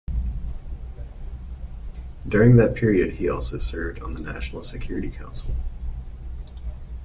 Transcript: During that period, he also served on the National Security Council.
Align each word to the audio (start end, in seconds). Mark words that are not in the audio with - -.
During 2.27 2.55
that 2.55 2.73
period, 2.73 3.17
he 3.17 3.29
also 3.29 3.59
served 3.59 4.01
on 4.01 4.13
the 4.13 4.19
National 4.19 4.63
Security 4.63 5.11
Council. 5.11 5.53